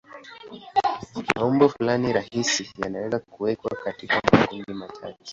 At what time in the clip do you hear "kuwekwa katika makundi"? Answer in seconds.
3.19-4.73